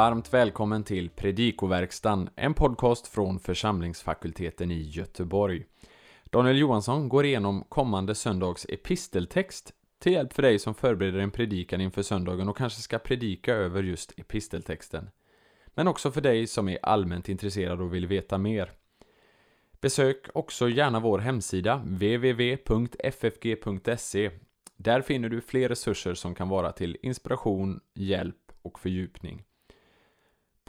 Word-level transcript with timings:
varmt 0.00 0.32
välkommen 0.32 0.84
till 0.84 1.10
Predikoverkstan, 1.10 2.28
en 2.36 2.54
podcast 2.54 3.06
från 3.06 3.38
församlingsfakulteten 3.38 4.70
i 4.70 4.82
Göteborg. 4.82 5.64
Daniel 6.24 6.58
Johansson 6.58 7.08
går 7.08 7.24
igenom 7.24 7.64
kommande 7.68 8.14
söndags 8.14 8.66
episteltext 8.68 9.72
till 9.98 10.12
hjälp 10.12 10.32
för 10.32 10.42
dig 10.42 10.58
som 10.58 10.74
förbereder 10.74 11.18
en 11.18 11.30
predikan 11.30 11.80
inför 11.80 12.02
söndagen 12.02 12.48
och 12.48 12.56
kanske 12.56 12.80
ska 12.80 12.98
predika 12.98 13.54
över 13.54 13.82
just 13.82 14.18
episteltexten. 14.18 15.10
Men 15.66 15.88
också 15.88 16.10
för 16.10 16.20
dig 16.20 16.46
som 16.46 16.68
är 16.68 16.78
allmänt 16.82 17.28
intresserad 17.28 17.80
och 17.80 17.94
vill 17.94 18.06
veta 18.06 18.38
mer. 18.38 18.72
Besök 19.80 20.26
också 20.34 20.68
gärna 20.68 21.00
vår 21.00 21.18
hemsida 21.18 21.76
www.ffg.se. 21.76 22.70
Där 24.76 25.02
finner 25.02 25.28
du 25.28 25.40
fler 25.40 25.68
resurser 25.68 26.14
som 26.14 26.34
kan 26.34 26.48
vara 26.48 26.72
till 26.72 26.96
inspiration, 27.02 27.80
hjälp 27.94 28.52
och 28.62 28.78
fördjupning. 28.78 29.44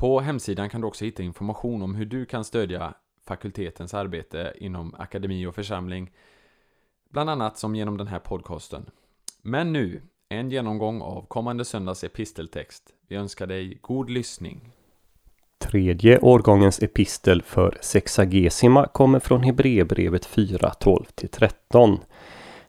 På 0.02 0.20
hemsidan 0.20 0.70
kan 0.70 0.82
du 0.82 0.88
också 0.88 1.06
hitta 1.06 1.24
information 1.24 1.82
om 1.82 1.96
hur 1.96 2.06
du 2.06 2.26
kan 2.26 2.44
stödja 2.44 2.94
fakultetens 3.28 3.94
arbete 3.94 4.54
inom 4.58 4.96
akademi 4.98 5.46
och 5.46 5.56
församling, 5.56 6.12
bland 7.10 7.30
annat 7.30 7.58
som 7.58 7.76
genom 7.76 7.98
den 7.98 8.08
här 8.08 8.20
podcasten. 8.20 8.86
Men 9.42 9.74
nu, 9.74 10.02
en 10.30 10.50
genomgång 10.52 11.02
av 11.02 11.26
kommande 11.28 11.66
söndags 11.66 12.04
episteltext. 12.04 12.84
Vi 13.08 13.16
önskar 13.16 13.48
dig 13.48 13.78
god 13.82 14.10
lyssning. 14.10 14.72
Tredje 15.58 16.20
årgångens 16.20 16.82
epistel 16.82 17.42
för 17.42 17.78
Sexagesima 17.82 18.88
kommer 18.88 19.20
från 19.20 19.44
Hebreerbrevet 19.44 20.26
4, 20.26 20.72
12-13. 20.80 22.00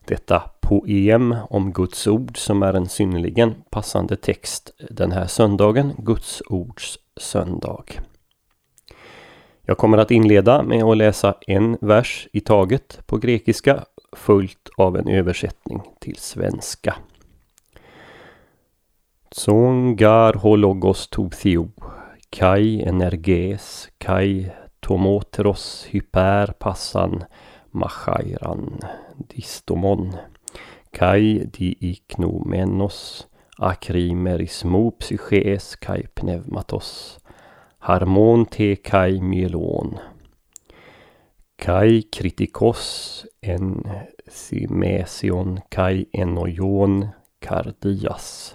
Detta 0.04 0.42
poem 0.60 1.36
om 1.50 1.72
Guds 1.72 2.06
ord 2.06 2.38
som 2.38 2.62
är 2.62 2.74
en 2.74 2.88
synnerligen 2.88 3.54
passande 3.70 4.16
text 4.16 4.74
den 4.90 5.12
här 5.12 5.26
söndagen, 5.26 5.92
Guds 5.98 6.42
ords 6.46 6.98
söndag. 7.20 7.84
Jag 9.62 9.78
kommer 9.78 9.98
att 9.98 10.10
inleda 10.10 10.62
med 10.62 10.82
att 10.82 10.96
läsa 10.96 11.34
en 11.46 11.78
vers 11.80 12.28
i 12.32 12.40
taget 12.40 13.06
på 13.06 13.16
grekiska 13.16 13.84
följt 14.12 14.70
av 14.76 14.96
en 14.96 15.08
översättning 15.08 15.82
till 16.00 16.16
svenska. 16.16 16.94
Tsongar 19.30 20.34
hologos 20.34 21.08
tobthio 21.08 21.70
kai 22.30 22.82
energes 22.82 23.88
kai 23.98 24.50
tomoteros 24.80 25.86
hyper 25.90 26.46
passan 26.46 27.24
machairan 27.70 28.80
distomon 29.16 30.16
kai 30.90 31.44
di 31.44 31.76
iknomenos 31.80 33.26
akrimerismo 33.58 34.90
psyches 34.90 35.76
kai 35.76 36.02
pneumatos 36.14 37.18
harmon 37.82 38.44
te 38.46 38.76
kai 38.76 39.20
Myelon. 39.20 39.96
Kai 41.58 42.02
kritikos 42.14 42.82
en 43.42 43.82
simesion 44.28 45.58
kai 45.68 46.06
enojon 46.12 47.08
kardias. 47.40 48.54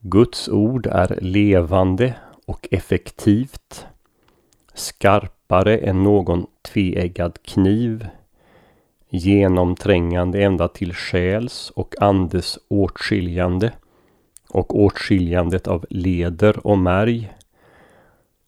Guds 0.00 0.48
ord 0.48 0.86
är 0.86 1.18
levande 1.20 2.14
och 2.46 2.68
effektivt, 2.70 3.86
skarpare 4.74 5.78
än 5.78 6.02
någon 6.02 6.46
tveeggad 6.62 7.42
kniv, 7.42 8.06
genomträngande 9.12 10.42
ända 10.42 10.68
till 10.68 10.94
själs 10.94 11.70
och 11.70 12.02
andes 12.02 12.58
åtskiljande 12.68 13.72
och 14.48 14.80
åtskiljandet 14.80 15.68
av 15.68 15.86
leder 15.90 16.66
och 16.66 16.78
märg 16.78 17.32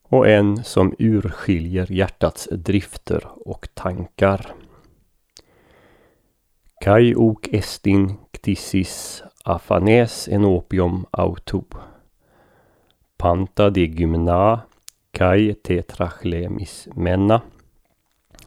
och 0.03 0.27
en 0.27 0.63
som 0.63 0.95
urskiljer 0.99 1.91
hjärtats 1.91 2.47
drifter 2.51 3.27
och 3.45 3.67
tankar. 3.73 4.53
Kai 6.81 7.15
ok 7.15 7.47
estin 7.53 8.13
ktissis 8.31 9.23
afanes 9.43 10.27
enopium 10.27 11.05
autu. 11.11 11.61
Panta 13.17 13.69
de 13.69 13.85
gymna 13.85 14.61
kai 15.11 15.53
tetrachlemis 15.53 16.87
menna. 16.95 17.41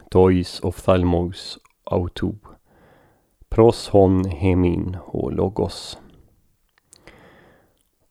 Tois 0.09 0.59
ophthalmos 0.63 1.59
autou. 1.89 2.35
Pros 3.49 3.89
hon 3.89 4.25
hemin 4.25 4.97
ho 5.05 5.29
logos. 5.29 5.97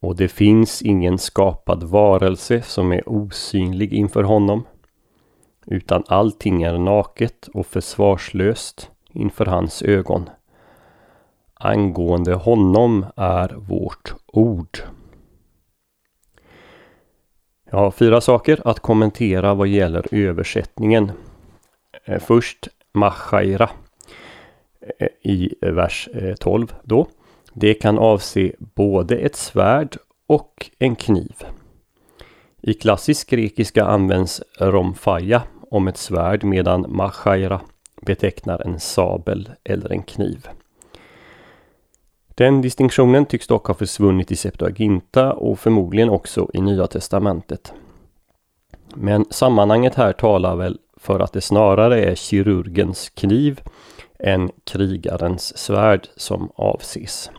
Och 0.01 0.17
det 0.17 0.29
finns 0.29 0.83
ingen 0.83 1.19
skapad 1.19 1.83
varelse 1.83 2.63
som 2.63 2.93
är 2.93 3.09
osynlig 3.09 3.93
inför 3.93 4.23
honom. 4.23 4.67
Utan 5.67 6.05
allting 6.07 6.63
är 6.63 6.79
naket 6.79 7.49
och 7.55 7.67
försvarslöst 7.67 8.91
inför 9.13 9.47
hans 9.47 9.83
ögon. 9.83 10.31
Angående 11.55 12.35
honom 12.35 13.07
är 13.17 13.49
vårt 13.49 14.15
ord. 14.27 14.79
Jag 17.71 17.79
har 17.79 17.91
fyra 17.91 18.21
saker 18.21 18.63
att 18.65 18.81
kommentera 18.81 19.55
vad 19.55 19.69
gäller 19.69 20.07
översättningen. 20.15 21.13
Eh, 22.05 22.19
först 22.19 22.69
Machaira 22.99 23.71
eh, 24.99 25.09
i 25.23 25.55
vers 25.61 26.09
eh, 26.15 26.35
12 26.35 26.75
då. 26.83 27.07
Det 27.53 27.75
kan 27.75 27.99
avse 27.99 28.53
både 28.59 29.17
ett 29.17 29.37
svärd 29.37 29.97
och 30.27 30.71
en 30.79 30.97
kniv. 30.97 31.35
I 32.63 32.75
klassisk 32.75 33.31
grekiska 33.31 33.85
används 33.85 34.43
romfaja 34.59 35.43
om 35.71 35.89
ett 35.89 35.97
svärd 35.97 36.45
medan 36.45 36.87
machaira 36.89 37.61
betecknar 38.03 38.67
en 38.67 38.81
sabel 38.81 39.51
eller 39.65 39.93
en 39.93 40.03
kniv. 40.03 40.49
Den 42.35 42.63
distinktionen 42.63 43.27
tycks 43.27 43.47
dock 43.47 43.67
ha 43.67 43.75
försvunnit 43.75 44.33
i 44.33 44.37
Septuaginta 44.37 45.33
och 45.33 45.59
förmodligen 45.59 46.11
också 46.11 46.51
i 46.55 46.61
Nya 46.61 46.87
Testamentet. 46.87 47.73
Men 48.95 49.25
sammanhanget 49.31 49.95
här 49.95 50.13
talar 50.13 50.57
väl 50.57 50.79
för 51.09 51.21
att 51.21 51.33
det 51.33 51.41
snarare 51.41 52.05
är 52.05 52.15
kirurgens 52.15 53.11
kniv 53.11 53.61
än 54.19 54.51
krigarens 54.65 55.59
svärd 55.59 56.09
som 56.17 56.51
avses. 56.55 57.31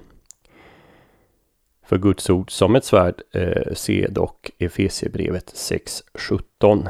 För 1.85 1.97
Guds 1.97 2.29
ord 2.29 2.51
som 2.51 2.75
ett 2.75 2.85
svärd 2.85 3.21
eh, 3.33 3.73
se 3.73 4.07
dock 4.07 4.51
Efesierbrevet 4.57 5.53
6.17. 5.53 6.87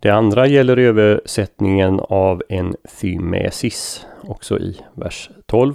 Det 0.00 0.10
andra 0.10 0.46
gäller 0.46 0.76
översättningen 0.76 2.00
av 2.00 2.42
en 2.48 2.76
thymesis, 3.00 4.06
också 4.22 4.58
i 4.58 4.80
vers 4.94 5.30
12. 5.46 5.74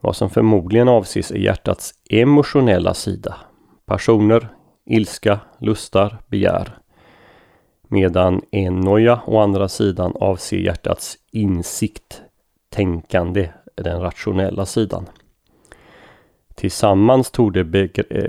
Vad 0.00 0.16
som 0.16 0.30
förmodligen 0.30 0.88
avses 0.88 1.30
är 1.30 1.38
hjärtats 1.38 1.94
emotionella 2.10 2.94
sida. 2.94 3.36
Passioner, 3.86 4.48
ilska, 4.84 5.40
lustar, 5.58 6.18
begär. 6.26 6.79
Medan 7.92 8.42
enoja 8.50 9.20
å 9.26 9.38
andra 9.42 9.68
sidan 9.68 10.12
avser 10.20 10.56
hjärtats 10.56 11.16
insikt, 11.32 12.22
tänkande, 12.70 13.48
den 13.74 14.00
rationella 14.00 14.66
sidan. 14.66 15.06
Tillsammans 16.54 17.30
torde 17.30 17.64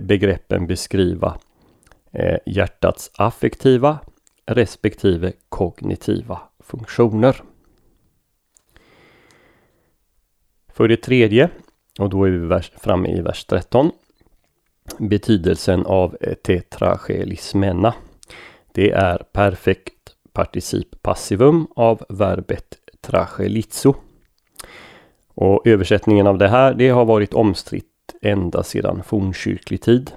begreppen 0.02 0.68
beskriva 0.68 1.38
eh, 2.12 2.38
hjärtats 2.46 3.12
affektiva 3.16 4.00
respektive 4.46 5.34
kognitiva 5.50 6.40
funktioner. 6.60 7.44
För 10.74 10.88
det 10.88 10.98
tredje, 10.98 11.50
och 12.00 12.10
då 12.10 12.24
är 12.24 12.32
vi 12.32 12.62
framme 12.62 13.10
i 13.10 13.22
vers 13.22 13.46
13, 13.46 13.92
betydelsen 14.98 15.86
av 15.86 16.18
eh, 16.22 16.34
tetragelismena. 16.34 17.94
Det 18.72 18.92
är 18.92 19.18
perfekt 19.18 19.94
particip 20.34 21.02
passivum 21.02 21.68
av 21.76 22.04
verbet 22.10 22.78
trachelizo. 23.02 23.96
Och 25.34 25.68
översättningen 25.68 26.28
av 26.28 26.38
det 26.38 26.48
här, 26.48 26.74
det 26.74 26.90
har 26.90 27.06
varit 27.06 27.34
omstritt 27.34 27.86
ända 28.22 28.64
sedan 28.64 29.04
fornkyrklig 29.04 29.82
tid. 29.82 30.12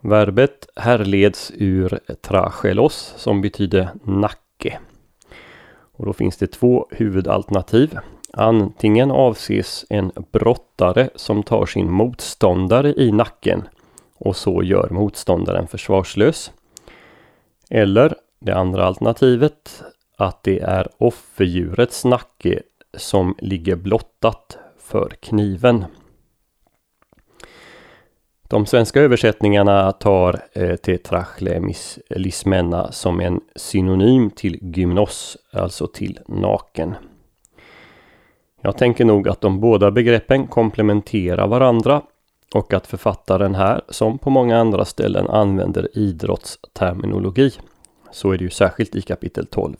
Verbet 0.00 0.68
härleds 0.76 1.52
ur 1.54 1.98
trachelos 2.20 3.14
som 3.16 3.40
betyder 3.40 3.88
nacke. 4.04 4.78
Och 5.92 6.06
då 6.06 6.12
finns 6.12 6.36
det 6.36 6.46
två 6.46 6.86
huvudalternativ. 6.90 7.98
Antingen 8.32 9.10
avses 9.10 9.84
en 9.90 10.12
brottare 10.32 11.10
som 11.14 11.42
tar 11.42 11.66
sin 11.66 11.92
motståndare 11.92 12.94
i 12.96 13.12
nacken 13.12 13.62
och 14.18 14.36
så 14.36 14.62
gör 14.62 14.88
motståndaren 14.90 15.68
försvarslös. 15.68 16.52
Eller 17.74 18.14
det 18.40 18.52
andra 18.52 18.84
alternativet 18.84 19.82
att 20.16 20.42
det 20.42 20.60
är 20.60 20.88
offerdjurets 20.98 22.04
nacke 22.04 22.62
som 22.96 23.34
ligger 23.38 23.76
blottat 23.76 24.58
för 24.78 25.12
kniven. 25.20 25.84
De 28.48 28.66
svenska 28.66 29.00
översättningarna 29.00 29.92
tar 29.92 30.40
eh, 30.52 30.76
tetrachlemismena 30.76 32.92
som 32.92 33.20
en 33.20 33.40
synonym 33.56 34.30
till 34.30 34.58
gymnos, 34.76 35.36
alltså 35.52 35.86
till 35.86 36.18
naken. 36.28 36.94
Jag 38.62 38.78
tänker 38.78 39.04
nog 39.04 39.28
att 39.28 39.40
de 39.40 39.60
båda 39.60 39.90
begreppen 39.90 40.46
komplementerar 40.46 41.46
varandra 41.46 42.02
och 42.54 42.74
att 42.74 42.86
författaren 42.86 43.54
här, 43.54 43.80
som 43.88 44.18
på 44.18 44.30
många 44.30 44.58
andra 44.58 44.84
ställen, 44.84 45.28
använder 45.28 45.98
idrottsterminologi. 45.98 47.52
Så 48.10 48.32
är 48.32 48.38
det 48.38 48.44
ju 48.44 48.50
särskilt 48.50 48.94
i 48.96 49.02
kapitel 49.02 49.46
12. 49.46 49.76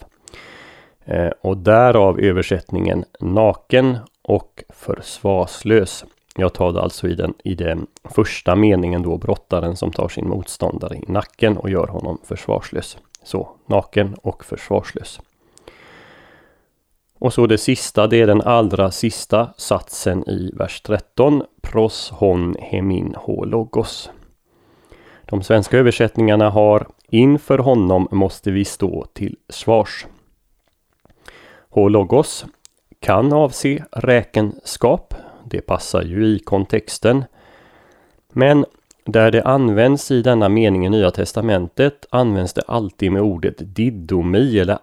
Eh, 1.04 1.30
och 1.40 1.56
därav 1.56 2.20
översättningen 2.20 3.04
naken 3.20 3.98
och 4.22 4.64
försvarslös. 4.68 6.04
Jag 6.36 6.52
tar 6.52 6.72
det 6.72 6.80
alltså 6.80 7.08
i 7.08 7.14
den, 7.14 7.34
i 7.44 7.54
den 7.54 7.86
första 8.04 8.56
meningen 8.56 9.02
då 9.02 9.16
brottaren 9.16 9.76
som 9.76 9.92
tar 9.92 10.08
sin 10.08 10.28
motståndare 10.28 10.96
i 10.96 11.04
nacken 11.08 11.56
och 11.56 11.70
gör 11.70 11.86
honom 11.86 12.18
försvarslös. 12.24 12.98
Så, 13.24 13.48
naken 13.66 14.14
och 14.22 14.44
försvarslös. 14.44 15.20
Och 17.22 17.32
så 17.32 17.46
det 17.46 17.58
sista, 17.58 18.06
det 18.06 18.20
är 18.20 18.26
den 18.26 18.40
allra 18.40 18.90
sista 18.90 19.48
satsen 19.56 20.28
i 20.28 20.50
vers 20.54 20.80
13. 20.80 21.42
Pros 21.60 22.10
hon 22.10 22.56
hemin 22.60 23.14
ho 23.18 23.44
logos. 23.44 24.10
De 25.24 25.42
svenska 25.42 25.78
översättningarna 25.78 26.50
har 26.50 26.86
Inför 27.08 27.58
honom 27.58 28.08
måste 28.10 28.50
vi 28.50 28.64
stå 28.64 29.06
till 29.12 29.36
svars. 29.48 30.06
Ho 31.68 31.88
logos 31.88 32.44
kan 33.00 33.32
avse 33.32 33.84
räkenskap. 33.92 35.14
Det 35.44 35.60
passar 35.60 36.02
ju 36.02 36.26
i 36.26 36.38
kontexten. 36.38 37.24
Men 38.32 38.64
där 39.04 39.30
det 39.30 39.42
används 39.42 40.10
i 40.10 40.22
denna 40.22 40.48
mening 40.48 40.86
i 40.86 40.90
Nya 40.90 41.10
Testamentet 41.10 42.06
används 42.10 42.52
det 42.52 42.62
alltid 42.66 43.12
med 43.12 43.22
ordet 43.22 43.54
didomi 43.58 44.58
eller 44.58 44.78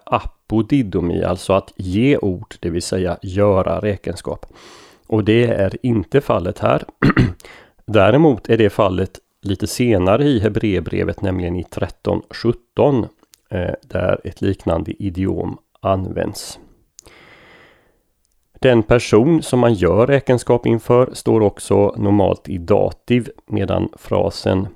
Bodidomi, 0.50 1.24
alltså 1.24 1.52
att 1.52 1.72
ge 1.76 2.18
ord, 2.18 2.54
det 2.60 2.70
vill 2.70 2.82
säga 2.82 3.18
göra 3.22 3.80
räkenskap. 3.80 4.46
Och 5.06 5.24
det 5.24 5.44
är 5.44 5.76
inte 5.82 6.20
fallet 6.20 6.58
här. 6.58 6.84
Däremot 7.86 8.48
är 8.48 8.58
det 8.58 8.70
fallet 8.70 9.18
lite 9.42 9.66
senare 9.66 10.24
i 10.24 10.38
Hebreerbrevet, 10.38 11.22
nämligen 11.22 11.56
i 11.56 11.62
13.17, 11.62 13.08
eh, 13.50 13.74
där 13.82 14.20
ett 14.24 14.40
liknande 14.40 15.02
idiom 15.02 15.58
används. 15.80 16.58
Den 18.60 18.82
person 18.82 19.42
som 19.42 19.60
man 19.60 19.74
gör 19.74 20.06
räkenskap 20.06 20.66
inför 20.66 21.10
står 21.12 21.40
också 21.40 21.94
normalt 21.96 22.48
i 22.48 22.58
dativ 22.58 23.30
medan 23.46 23.88
frasen 23.96 24.68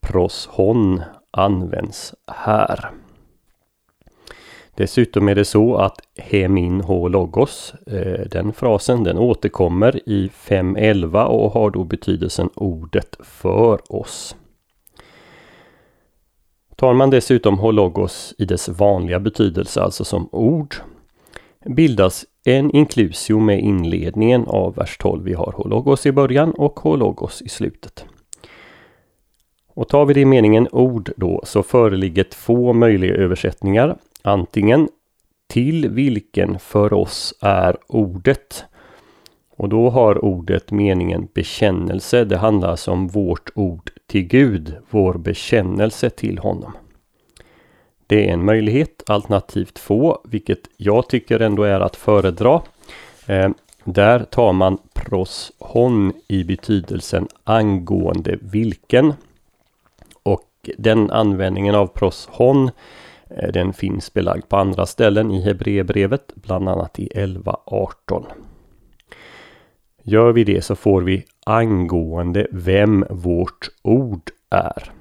pros 0.00 0.48
hon 0.52 1.02
används 1.30 2.14
här. 2.26 2.90
Dessutom 4.74 5.28
är 5.28 5.34
det 5.34 5.44
så 5.44 5.76
att 5.76 6.00
hemin 6.16 6.80
H 6.80 7.08
logos, 7.08 7.74
eh, 7.86 8.26
den 8.30 8.52
frasen 8.52 9.04
den 9.04 9.18
återkommer 9.18 10.08
i 10.08 10.30
5.11 10.34 11.24
och 11.24 11.52
har 11.52 11.70
då 11.70 11.84
betydelsen 11.84 12.50
ordet 12.54 13.16
för 13.20 13.92
oss. 13.92 14.36
Tar 16.76 16.92
man 16.92 17.10
dessutom 17.10 17.58
hologos 17.58 18.34
i 18.38 18.44
dess 18.44 18.68
vanliga 18.68 19.20
betydelse, 19.20 19.82
alltså 19.82 20.04
som 20.04 20.28
ord, 20.32 20.74
bildas 21.66 22.24
en 22.44 22.70
inklusio 22.70 23.38
med 23.38 23.60
inledningen 23.60 24.44
av 24.46 24.74
vers 24.74 24.96
12. 24.98 25.24
Vi 25.24 25.34
har 25.34 25.52
hologos 25.56 26.06
i 26.06 26.12
början 26.12 26.50
och 26.50 26.80
hologos 26.80 27.42
i 27.42 27.48
slutet. 27.48 28.04
Och 29.74 29.88
tar 29.88 30.04
vi 30.06 30.14
det 30.14 30.20
i 30.20 30.24
meningen 30.24 30.68
ord 30.72 31.12
då 31.16 31.40
så 31.44 31.62
föreligger 31.62 32.24
två 32.24 32.72
möjliga 32.72 33.14
översättningar. 33.14 33.96
Antingen 34.22 34.88
till 35.46 35.88
vilken 35.88 36.58
för 36.58 36.92
oss 36.92 37.34
är 37.40 37.76
ordet. 37.86 38.64
Och 39.56 39.68
då 39.68 39.90
har 39.90 40.24
ordet 40.24 40.70
meningen 40.70 41.28
bekännelse. 41.34 42.24
Det 42.24 42.36
handlar 42.36 42.70
alltså 42.70 42.90
om 42.90 43.08
vårt 43.08 43.50
ord 43.54 43.90
till 44.06 44.22
Gud, 44.22 44.76
vår 44.90 45.14
bekännelse 45.14 46.10
till 46.10 46.38
honom. 46.38 46.72
Det 48.06 48.28
är 48.28 48.32
en 48.32 48.44
möjlighet. 48.44 49.02
Alternativ 49.06 49.64
två, 49.64 50.18
vilket 50.24 50.60
jag 50.76 51.08
tycker 51.08 51.40
ändå 51.40 51.62
är 51.62 51.80
att 51.80 51.96
föredra. 51.96 52.62
Eh, 53.26 53.50
där 53.84 54.24
tar 54.24 54.52
man 54.52 54.78
pros 54.92 55.52
hon 55.58 56.12
i 56.28 56.44
betydelsen 56.44 57.28
angående 57.44 58.38
vilken. 58.40 59.14
Och 60.22 60.70
den 60.78 61.10
användningen 61.10 61.74
av 61.74 61.86
pros 61.86 62.28
hon 62.32 62.70
Eh, 63.36 63.52
den 63.52 63.72
finns 63.72 64.14
belagd 64.14 64.48
på 64.48 64.56
andra 64.56 64.86
ställen 64.86 65.30
i 65.30 65.40
Hebreerbrevet, 65.40 66.32
bland 66.34 66.68
annat 66.68 66.98
i 66.98 67.08
11.18. 67.14 68.24
Gör 70.02 70.32
vi 70.32 70.44
det 70.44 70.64
så 70.64 70.76
får 70.76 71.02
vi 71.02 71.24
angående 71.46 72.46
vem 72.50 73.04
vårt 73.10 73.68
ord 73.82 74.30
är. 74.50 74.92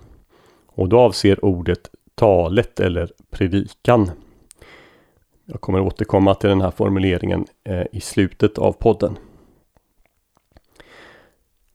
Och 0.65 0.89
då 0.89 0.99
avser 0.99 1.45
ordet 1.45 1.89
talet 2.15 2.79
eller 2.79 3.11
predikan. 3.29 4.11
Jag 5.45 5.61
kommer 5.61 5.79
återkomma 5.79 6.35
till 6.35 6.49
den 6.49 6.61
här 6.61 6.71
formuleringen 6.71 7.45
eh, 7.63 7.85
i 7.91 8.01
slutet 8.01 8.57
av 8.57 8.71
podden. 8.71 9.17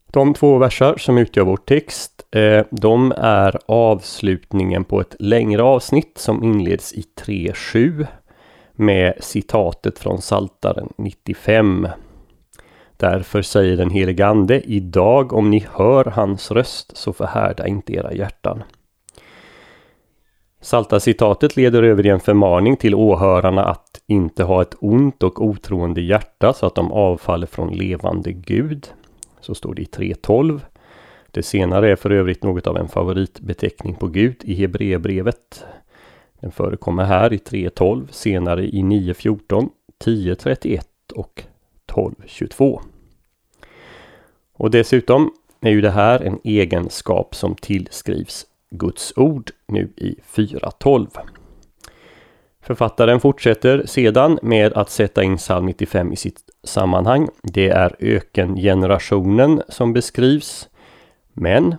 De 0.07 0.35
två 0.35 0.59
versar 0.59 0.97
som 0.97 1.19
utgör 1.19 1.45
vår 1.45 1.57
text, 1.57 2.14
Eh, 2.35 2.65
de 2.71 3.13
är 3.17 3.59
avslutningen 3.67 4.85
på 4.85 5.01
ett 5.01 5.17
längre 5.19 5.63
avsnitt 5.63 6.19
som 6.19 6.45
inleds 6.45 6.93
i 6.93 7.05
3.7 7.21 8.07
med 8.73 9.15
citatet 9.21 9.99
från 9.99 10.23
Saltaren 10.23 10.89
95. 10.97 11.89
Därför 12.97 13.43
säger 13.43 13.77
den 13.77 13.91
helige 13.91 14.27
Ande, 14.27 14.61
idag 14.61 15.33
om 15.33 15.51
ni 15.51 15.67
hör 15.73 16.05
hans 16.05 16.51
röst 16.51 16.97
så 16.97 17.13
förhärda 17.13 17.67
inte 17.67 17.93
era 17.93 18.13
hjärtan. 18.13 18.63
Salta 20.61 21.01
citatet 21.01 21.57
leder 21.57 21.83
över 21.83 22.07
i 22.07 22.09
en 22.09 22.21
förmaning 22.21 22.77
till 22.77 22.95
åhörarna 22.95 23.65
att 23.65 24.01
inte 24.07 24.45
ha 24.45 24.63
ett 24.63 24.75
ont 24.81 25.23
och 25.23 25.45
otroende 25.45 26.01
hjärta 26.01 26.53
så 26.53 26.67
att 26.67 26.75
de 26.75 26.93
avfaller 26.93 27.47
från 27.47 27.73
levande 27.73 28.33
Gud. 28.33 28.89
Så 29.41 29.55
står 29.55 29.75
det 29.75 29.83
i 29.83 29.85
3.12. 29.85 30.61
Det 31.35 31.43
senare 31.43 31.91
är 31.91 31.97
för 31.97 32.11
övrigt 32.11 32.43
något 32.43 32.67
av 32.67 32.77
en 32.77 32.89
favoritbeteckning 32.89 33.95
på 33.95 34.07
Gud 34.07 34.37
i 34.45 34.55
Hebreerbrevet. 34.55 35.65
Den 36.41 36.51
förekommer 36.51 37.05
här 37.05 37.33
i 37.33 37.37
3.12, 37.37 38.07
senare 38.11 38.65
i 38.65 38.83
9.14, 38.83 39.69
10.31 40.05 40.81
och 41.15 41.43
12.22. 41.87 42.81
Och 44.53 44.71
dessutom 44.71 45.33
är 45.61 45.71
ju 45.71 45.81
det 45.81 45.91
här 45.91 46.21
en 46.21 46.39
egenskap 46.45 47.35
som 47.35 47.55
tillskrivs 47.55 48.47
Guds 48.71 49.13
ord 49.17 49.51
nu 49.67 49.93
i 49.97 50.17
4.12. 50.35 51.07
Författaren 52.61 53.21
fortsätter 53.21 53.87
sedan 53.87 54.39
med 54.43 54.73
att 54.73 54.91
sätta 54.91 55.23
in 55.23 55.37
psalm 55.37 55.67
95 55.67 56.13
i 56.13 56.17
sitt 56.17 56.41
sammanhang. 56.65 57.29
Det 57.43 57.69
är 57.69 57.97
ökengenerationen 57.99 59.63
som 59.69 59.93
beskrivs. 59.93 60.69
Men 61.35 61.75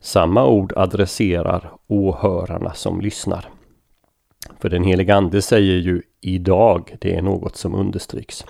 samma 0.00 0.46
ord 0.46 0.72
adresserar 0.76 1.72
åhörarna 1.86 2.74
som 2.74 3.00
lyssnar. 3.00 3.48
För 4.60 4.68
den 4.68 4.84
helige 4.84 5.14
Ande 5.14 5.42
säger 5.42 5.76
ju 5.76 6.02
idag, 6.20 6.96
det 7.00 7.14
är 7.14 7.22
något 7.22 7.56
som 7.56 7.74
understryks. 7.74 8.44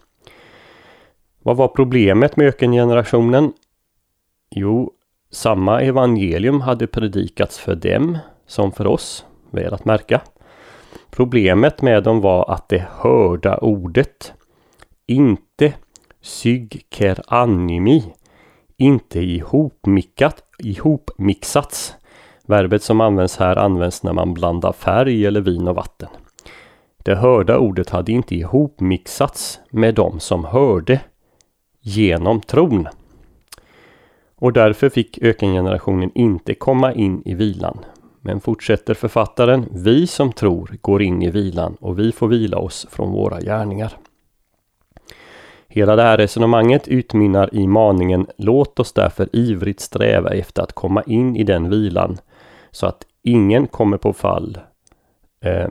Vad 1.43 1.57
var 1.57 1.69
problemet 1.69 2.37
med 2.37 2.47
ökengenerationen? 2.47 3.53
Jo, 4.51 4.93
samma 5.31 5.83
evangelium 5.83 6.61
hade 6.61 6.87
predikats 6.87 7.59
för 7.59 7.75
dem 7.75 8.19
som 8.47 8.73
för 8.73 8.87
oss, 8.87 9.27
väl 9.51 9.75
att 9.75 9.85
märka. 9.85 10.21
Problemet 11.11 11.83
med 11.83 12.03
dem 12.03 12.21
var 12.21 12.51
att 12.51 12.69
det 12.69 12.87
hörda 12.91 13.57
ordet 13.57 14.33
inte 15.07 15.73
sygker 16.21 17.23
animi, 17.27 18.05
inte 18.79 19.21
ihopmickat, 19.21 20.43
ihopmixats. 20.59 21.95
Verbet 22.47 22.83
som 22.83 23.01
används 23.01 23.37
här 23.37 23.57
används 23.57 24.03
när 24.03 24.13
man 24.13 24.35
blandar 24.35 24.73
färg 24.73 25.27
eller 25.27 25.41
vin 25.41 25.69
och 25.69 25.75
vatten. 25.75 26.09
Det 27.05 27.15
hörda 27.15 27.59
ordet 27.59 27.91
hade 27.91 28.13
inte 28.13 28.35
ihopmixats 28.35 29.61
med 29.71 29.95
dem 29.95 30.21
som 30.21 30.45
hörde 30.45 31.01
genom 31.81 32.41
tron. 32.41 32.89
Och 34.35 34.53
därför 34.53 34.89
fick 34.89 35.19
ökengenerationen 35.23 36.11
inte 36.15 36.55
komma 36.55 36.93
in 36.93 37.23
i 37.25 37.35
vilan. 37.35 37.79
Men 38.21 38.41
fortsätter 38.41 38.95
författaren, 38.95 39.67
vi 39.71 40.07
som 40.07 40.33
tror 40.33 40.77
går 40.81 41.03
in 41.03 41.23
i 41.23 41.31
vilan 41.31 41.77
och 41.81 41.99
vi 41.99 42.13
får 42.13 42.29
vila 42.29 42.59
oss 42.59 42.87
från 42.91 43.13
våra 43.13 43.41
gärningar. 43.41 43.93
Hela 45.69 45.97
det 45.97 46.03
här 46.03 46.17
resonemanget 46.17 46.89
utmynnar 46.89 47.55
i 47.55 47.67
maningen 47.67 48.27
Låt 48.37 48.81
oss 48.81 48.93
därför 48.93 49.29
ivrigt 49.33 49.81
sträva 49.81 50.31
efter 50.31 50.63
att 50.63 50.73
komma 50.73 51.03
in 51.03 51.37
i 51.37 51.45
den 51.45 51.71
vilan 51.71 52.19
så 52.71 52.87
att 52.87 53.07
ingen 53.23 53.67
kommer 53.67 53.97
på 53.97 54.13
fall 54.13 54.59
eh, 55.41 55.69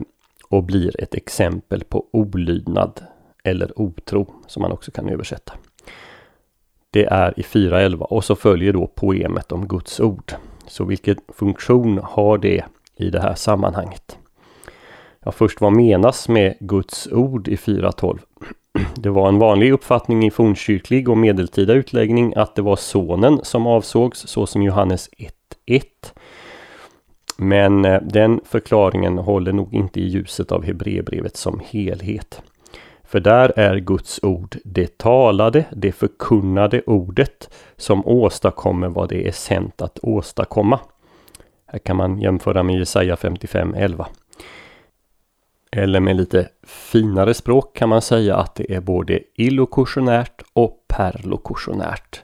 och 0.48 0.64
blir 0.64 1.02
ett 1.02 1.14
exempel 1.14 1.84
på 1.84 2.06
olydnad 2.12 3.00
eller 3.44 3.80
otro 3.80 4.34
som 4.46 4.62
man 4.62 4.72
också 4.72 4.90
kan 4.90 5.08
översätta. 5.08 5.52
Det 6.90 7.04
är 7.04 7.40
i 7.40 7.42
4.11 7.42 8.02
och 8.02 8.24
så 8.24 8.36
följer 8.36 8.72
då 8.72 8.86
poemet 8.86 9.52
om 9.52 9.68
Guds 9.68 10.00
ord. 10.00 10.32
Så 10.66 10.84
vilken 10.84 11.16
funktion 11.28 12.00
har 12.02 12.38
det 12.38 12.64
i 12.96 13.10
det 13.10 13.20
här 13.20 13.34
sammanhanget? 13.34 14.18
Ja, 15.20 15.32
först 15.32 15.60
vad 15.60 15.72
menas 15.72 16.28
med 16.28 16.56
Guds 16.60 17.08
ord 17.12 17.48
i 17.48 17.56
4.12? 17.56 18.18
Det 18.96 19.10
var 19.10 19.28
en 19.28 19.38
vanlig 19.38 19.72
uppfattning 19.72 20.26
i 20.26 20.30
fornkyrklig 20.30 21.08
och 21.08 21.18
medeltida 21.18 21.72
utläggning 21.72 22.32
att 22.36 22.54
det 22.54 22.62
var 22.62 22.76
sonen 22.76 23.40
som 23.42 23.66
avsågs 23.66 24.18
så 24.18 24.46
som 24.46 24.62
Johannes 24.62 25.10
1.1. 25.66 25.82
Men 27.36 27.84
eh, 27.84 28.02
den 28.02 28.40
förklaringen 28.44 29.18
håller 29.18 29.52
nog 29.52 29.74
inte 29.74 30.00
i 30.00 30.08
ljuset 30.08 30.52
av 30.52 30.64
Hebreerbrevet 30.64 31.36
som 31.36 31.60
helhet. 31.64 32.42
För 33.04 33.20
där 33.20 33.52
är 33.56 33.76
Guds 33.76 34.20
ord 34.22 34.56
det 34.64 34.98
talade, 34.98 35.64
det 35.70 35.92
förkunnade 35.92 36.82
ordet 36.86 37.50
som 37.76 38.06
åstadkommer 38.06 38.88
vad 38.88 39.08
det 39.08 39.28
är 39.28 39.32
sänt 39.32 39.82
att 39.82 39.98
åstadkomma. 40.02 40.80
Här 41.66 41.78
kan 41.78 41.96
man 41.96 42.20
jämföra 42.20 42.62
med 42.62 42.78
Jesaja 42.78 43.14
55.11. 43.14 44.06
Eller 45.70 46.00
med 46.00 46.16
lite 46.16 46.48
finare 46.62 47.34
språk 47.34 47.76
kan 47.76 47.88
man 47.88 48.02
säga 48.02 48.36
att 48.36 48.54
det 48.54 48.74
är 48.74 48.80
både 48.80 49.20
illokutionärt 49.34 50.42
och 50.52 50.84
perlokutionärt. 50.88 52.22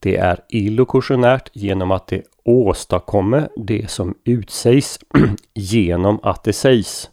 Det 0.00 0.16
är 0.16 0.40
illokutionärt 0.48 1.50
genom 1.52 1.90
att 1.90 2.06
det 2.06 2.22
åstadkommer 2.44 3.48
det 3.56 3.90
som 3.90 4.14
utsägs 4.24 4.98
genom 5.54 6.20
att 6.22 6.44
det 6.44 6.52
sägs. 6.52 7.10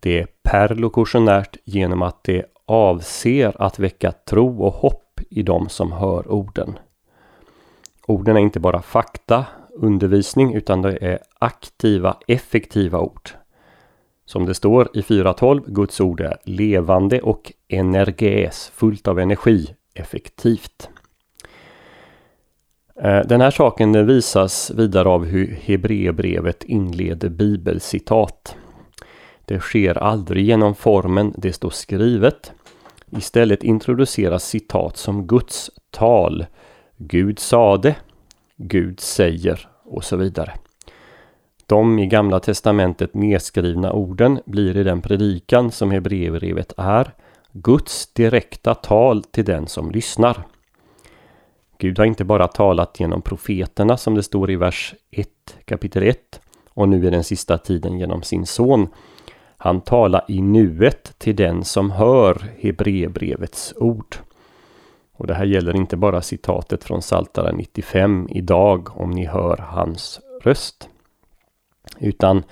Det 0.00 0.20
är 0.20 0.26
perlokutionärt 0.42 1.56
genom 1.64 2.02
att 2.02 2.24
det 2.24 2.44
avser 2.66 3.62
att 3.62 3.78
väcka 3.78 4.12
tro 4.12 4.62
och 4.62 4.72
hopp 4.72 5.20
i 5.30 5.42
de 5.42 5.68
som 5.68 5.92
hör 5.92 6.32
orden. 6.32 6.78
Orden 8.06 8.36
är 8.36 8.40
inte 8.40 8.60
bara 8.60 8.82
fakta, 8.82 9.46
undervisning, 9.74 10.54
utan 10.54 10.82
det 10.82 10.98
är 11.00 11.18
aktiva, 11.38 12.16
effektiva 12.26 13.00
ord. 13.00 13.30
Som 14.26 14.46
det 14.46 14.54
står 14.54 14.88
i 14.94 15.00
4.12, 15.00 15.62
Guds 15.66 16.00
ord 16.00 16.20
är 16.20 16.36
levande 16.44 17.20
och 17.20 17.52
energes, 17.68 18.72
fullt 18.74 19.08
av 19.08 19.18
energi, 19.18 19.74
effektivt. 19.94 20.88
Eh, 22.96 23.20
den 23.20 23.40
här 23.40 23.50
saken 23.50 24.06
visas 24.06 24.70
vidare 24.70 25.08
av 25.08 25.24
hur 25.24 25.58
Hebreerbrevet 25.62 26.64
inleder 26.64 27.28
bibelcitat. 27.28 28.56
Det 29.44 29.60
sker 29.60 29.98
aldrig 29.98 30.46
genom 30.46 30.74
formen 30.74 31.34
det 31.36 31.52
står 31.52 31.70
skrivet. 31.70 32.52
Istället 33.10 33.62
introduceras 33.62 34.44
citat 34.44 34.96
som 34.96 35.26
Guds 35.26 35.70
tal. 35.90 36.46
Gud 36.96 37.38
sade, 37.38 37.96
Gud 38.56 39.00
säger 39.00 39.68
och 39.84 40.04
så 40.04 40.16
vidare. 40.16 40.52
De 41.66 41.98
i 41.98 42.06
Gamla 42.06 42.40
Testamentet 42.40 43.14
nedskrivna 43.14 43.92
orden 43.92 44.40
blir 44.44 44.76
i 44.76 44.82
den 44.82 45.02
predikan 45.02 45.70
som 45.70 45.90
Hebreerbrevet 45.90 46.72
är 46.76 47.12
Guds 47.52 48.12
direkta 48.12 48.74
tal 48.74 49.24
till 49.24 49.44
den 49.44 49.66
som 49.66 49.90
lyssnar. 49.90 50.46
Gud 51.78 51.98
har 51.98 52.04
inte 52.04 52.24
bara 52.24 52.48
talat 52.48 53.00
genom 53.00 53.22
profeterna 53.22 53.96
som 53.96 54.14
det 54.14 54.22
står 54.22 54.50
i 54.50 54.56
vers 54.56 54.94
1 55.10 55.28
kapitel 55.64 56.02
1 56.02 56.40
och 56.70 56.88
nu 56.88 57.06
i 57.06 57.10
den 57.10 57.24
sista 57.24 57.58
tiden 57.58 57.98
genom 57.98 58.22
sin 58.22 58.46
son. 58.46 58.88
Han 59.56 59.80
talar 59.80 60.24
i 60.28 60.42
nuet 60.42 61.18
till 61.18 61.36
den 61.36 61.64
som 61.64 61.90
hör 61.90 62.44
Hebreerbrevets 62.60 63.74
ord. 63.76 64.16
Och 65.16 65.26
det 65.26 65.34
här 65.34 65.44
gäller 65.44 65.76
inte 65.76 65.96
bara 65.96 66.22
citatet 66.22 66.84
från 66.84 67.02
Saltaren 67.02 67.56
95 67.56 68.28
idag 68.30 69.00
om 69.00 69.10
ni 69.10 69.26
hör 69.26 69.56
hans 69.56 70.20
röst. 70.42 70.88
Utan 71.98 72.42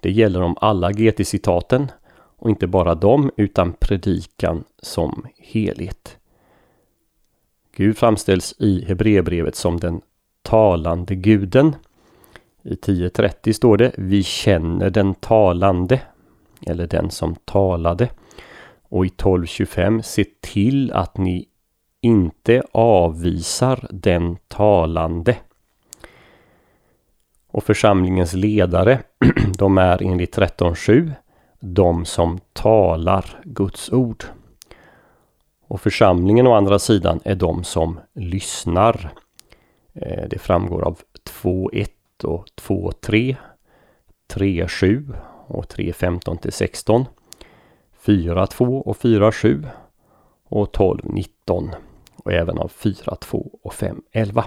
det 0.00 0.10
gäller 0.10 0.42
om 0.42 0.56
alla 0.60 0.92
GT-citaten 0.92 1.90
och 2.36 2.50
inte 2.50 2.66
bara 2.66 2.94
dem 2.94 3.30
utan 3.36 3.72
predikan 3.72 4.64
som 4.82 5.26
helhet. 5.38 6.16
Gud 7.76 7.98
framställs 7.98 8.54
i 8.58 8.84
Hebreerbrevet 8.84 9.56
som 9.56 9.80
den 9.80 10.00
talande 10.42 11.14
guden. 11.14 11.76
I 12.62 12.74
10.30 12.74 13.52
står 13.52 13.76
det 13.76 13.92
Vi 13.98 14.22
känner 14.22 14.90
den 14.90 15.14
talande 15.14 16.00
eller 16.66 16.86
den 16.86 17.10
som 17.10 17.34
talade. 17.34 18.08
Och 18.82 19.06
i 19.06 19.08
12.25 19.08 20.02
Se 20.02 20.24
till 20.40 20.92
att 20.92 21.18
ni 21.18 21.48
inte 22.00 22.62
avvisar 22.72 23.88
den 23.90 24.36
talande. 24.48 25.36
Och 27.54 27.64
församlingens 27.64 28.32
ledare, 28.32 29.02
de 29.58 29.78
är 29.78 30.02
enligt 30.02 30.36
13.7 30.36 31.12
de 31.60 32.04
som 32.04 32.40
talar 32.52 33.40
Guds 33.44 33.92
ord. 33.92 34.24
Och 35.66 35.80
församlingen 35.80 36.46
å 36.46 36.54
andra 36.54 36.78
sidan 36.78 37.20
är 37.24 37.34
de 37.34 37.64
som 37.64 38.00
lyssnar. 38.14 39.12
Eh, 39.92 40.28
det 40.30 40.38
framgår 40.38 40.82
av 40.82 40.98
2.1 41.42 42.24
och 42.24 42.46
2.3, 42.56 43.36
3.7 44.30 45.14
och 45.46 45.66
3.15 45.66 46.38
till 46.38 46.52
16, 46.52 47.04
4.2 48.04 48.80
och 48.80 48.96
4.7 48.96 49.66
och 50.48 50.76
12.19 50.76 51.70
och 52.16 52.32
även 52.32 52.58
av 52.58 52.70
4.2 52.70 53.50
och 53.62 53.72
5.11. 53.72 54.44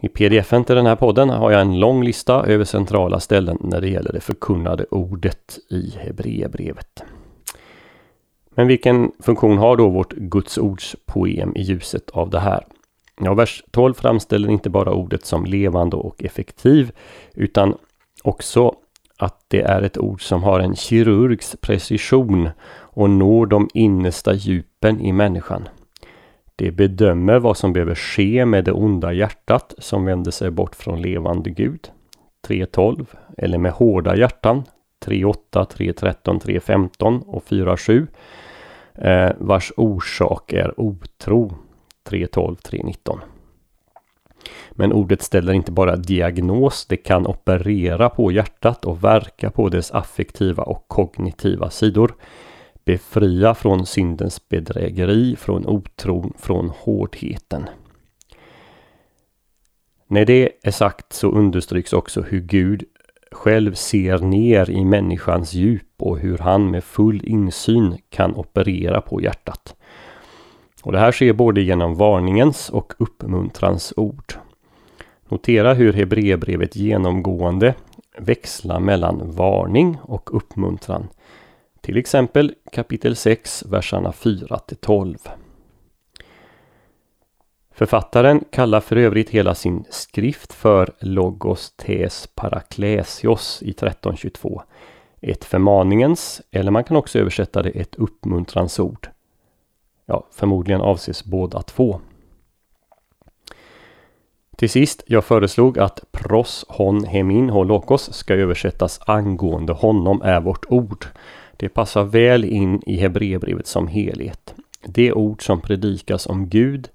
I 0.00 0.08
pdfen 0.08 0.64
till 0.64 0.76
den 0.76 0.86
här 0.86 0.96
podden 0.96 1.28
har 1.30 1.50
jag 1.50 1.60
en 1.60 1.80
lång 1.80 2.04
lista 2.04 2.46
över 2.46 2.64
centrala 2.64 3.20
ställen 3.20 3.58
när 3.60 3.80
det 3.80 3.88
gäller 3.88 4.12
det 4.12 4.20
förkunnade 4.20 4.84
ordet 4.84 5.58
i 5.70 5.94
Hebreerbrevet. 5.98 7.02
Men 8.50 8.66
vilken 8.66 9.12
funktion 9.20 9.58
har 9.58 9.76
då 9.76 9.88
vårt 9.88 10.12
Guds 10.12 10.58
ords 10.58 10.96
poem 11.06 11.56
i 11.56 11.62
ljuset 11.62 12.10
av 12.10 12.30
det 12.30 12.40
här? 12.40 12.66
Ja, 13.20 13.34
vers 13.34 13.64
12 13.70 13.94
framställer 13.94 14.48
inte 14.48 14.70
bara 14.70 14.92
ordet 14.92 15.26
som 15.26 15.44
levande 15.44 15.96
och 15.96 16.24
effektiv 16.24 16.92
utan 17.34 17.74
också 18.22 18.74
att 19.18 19.44
det 19.48 19.60
är 19.60 19.82
ett 19.82 19.98
ord 19.98 20.22
som 20.22 20.42
har 20.42 20.60
en 20.60 20.76
kirurgs 20.76 21.56
precision 21.60 22.48
och 22.68 23.10
når 23.10 23.46
de 23.46 23.68
innersta 23.74 24.34
djupen 24.34 25.00
i 25.00 25.12
människan. 25.12 25.68
Det 26.56 26.70
bedömer 26.70 27.38
vad 27.38 27.56
som 27.56 27.72
behöver 27.72 27.94
ske 27.94 28.46
med 28.46 28.64
det 28.64 28.72
onda 28.72 29.12
hjärtat 29.12 29.74
som 29.78 30.04
vänder 30.04 30.30
sig 30.30 30.50
bort 30.50 30.74
från 30.74 31.02
levande 31.02 31.50
Gud. 31.50 31.88
3.12 32.48 33.06
eller 33.38 33.58
med 33.58 33.72
hårda 33.72 34.16
hjärtan 34.16 34.64
3.8, 35.04 35.36
3.13, 35.52 36.40
3.15 36.40 37.22
och 37.26 37.44
4.7 37.44 38.06
eh, 38.94 39.32
vars 39.38 39.72
orsak 39.76 40.52
är 40.52 40.80
otro 40.80 41.54
3.12, 42.08 42.56
3.19. 42.56 43.18
Men 44.70 44.92
ordet 44.92 45.22
ställer 45.22 45.52
inte 45.52 45.72
bara 45.72 45.96
diagnos, 45.96 46.86
det 46.86 46.96
kan 46.96 47.26
operera 47.26 48.08
på 48.08 48.32
hjärtat 48.32 48.84
och 48.84 49.04
verka 49.04 49.50
på 49.50 49.68
dess 49.68 49.90
affektiva 49.90 50.62
och 50.62 50.84
kognitiva 50.88 51.70
sidor. 51.70 52.14
Befria 52.86 53.54
från 53.54 53.86
syndens 53.86 54.48
bedrägeri, 54.48 55.36
från 55.36 55.66
otron, 55.66 56.32
från 56.38 56.72
hårdheten. 56.78 57.68
När 60.06 60.24
det 60.24 60.52
är 60.62 60.70
sagt 60.70 61.12
så 61.12 61.28
understryks 61.28 61.92
också 61.92 62.22
hur 62.22 62.40
Gud 62.40 62.84
själv 63.32 63.74
ser 63.74 64.18
ner 64.18 64.70
i 64.70 64.84
människans 64.84 65.54
djup 65.54 65.88
och 65.96 66.18
hur 66.18 66.38
han 66.38 66.70
med 66.70 66.84
full 66.84 67.24
insyn 67.24 67.98
kan 68.10 68.34
operera 68.34 69.00
på 69.00 69.20
hjärtat. 69.20 69.76
Och 70.82 70.92
Det 70.92 70.98
här 70.98 71.12
sker 71.12 71.32
både 71.32 71.60
genom 71.60 71.94
varningens 71.94 72.70
och 72.70 72.92
uppmuntrans 72.98 73.92
ord. 73.96 74.34
Notera 75.28 75.74
hur 75.74 75.92
Hebreerbrevet 75.92 76.76
genomgående 76.76 77.74
växlar 78.18 78.80
mellan 78.80 79.30
varning 79.30 79.98
och 80.02 80.36
uppmuntran. 80.36 81.08
Till 81.86 81.96
exempel 81.96 82.54
kapitel 82.72 83.16
6, 83.16 83.64
verserna 83.66 84.12
4 84.12 84.58
till 84.58 84.76
12. 84.76 85.18
Författaren 87.70 88.44
kallar 88.50 88.80
för 88.80 88.96
övrigt 88.96 89.30
hela 89.30 89.54
sin 89.54 89.84
skrift 89.90 90.52
för 90.52 90.92
Logos 91.00 91.72
tes 91.76 92.26
paraklesios 92.26 93.62
i 93.62 93.70
1322. 93.70 94.62
ett 95.20 95.44
förmaningens 95.44 96.42
eller 96.50 96.70
man 96.70 96.84
kan 96.84 96.96
också 96.96 97.18
översätta 97.18 97.62
det 97.62 97.70
ett 97.70 97.94
uppmuntrans 97.94 98.80
ord. 98.80 99.08
Ja, 100.06 100.26
förmodligen 100.32 100.80
avses 100.80 101.24
båda 101.24 101.62
två. 101.62 102.00
Till 104.56 104.70
sist, 104.70 105.02
jag 105.06 105.24
föreslog 105.24 105.78
att 105.78 106.04
pros 106.12 106.64
hon 106.68 107.04
hemin 107.04 107.50
holokos 107.50 108.12
ska 108.12 108.34
översättas 108.34 109.00
angående 109.06 109.72
honom 109.72 110.22
är 110.22 110.40
vårt 110.40 110.66
ord. 110.68 111.06
Det 111.56 111.68
passar 111.68 112.04
väl 112.04 112.44
in 112.44 112.82
i 112.86 112.96
Hebreerbrevet 112.96 113.66
som 113.66 113.88
helhet. 113.88 114.54
Det 114.84 115.12
ord 115.12 115.46
som 115.46 115.60
predikas 115.60 116.26
om 116.26 116.48
Gud 116.48 116.88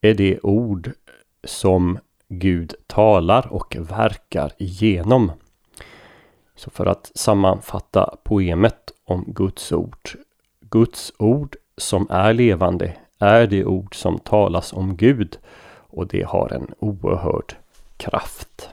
är 0.00 0.14
det 0.14 0.40
ord 0.42 0.92
som 1.44 1.98
Gud 2.28 2.74
talar 2.86 3.52
och 3.52 3.76
verkar 3.78 4.52
igenom. 4.58 5.32
Så 6.56 6.70
för 6.70 6.86
att 6.86 7.12
sammanfatta 7.14 8.16
poemet 8.24 8.92
om 9.04 9.24
Guds 9.26 9.72
ord. 9.72 10.10
Guds 10.60 11.12
ord 11.18 11.56
som 11.76 12.06
är 12.10 12.34
levande 12.34 12.94
är 13.18 13.46
det 13.46 13.64
ord 13.64 13.94
som 13.94 14.18
talas 14.18 14.72
om 14.72 14.96
Gud 14.96 15.38
och 15.90 16.06
det 16.06 16.22
har 16.22 16.52
en 16.52 16.74
oerhörd 16.78 17.54
kraft. 17.96 18.68